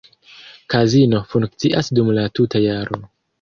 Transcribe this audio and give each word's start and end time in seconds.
Kazino 0.73 1.19
funkcias 1.33 1.93
dum 2.01 2.11
la 2.17 2.25
tuta 2.41 2.63
jaro. 2.65 3.01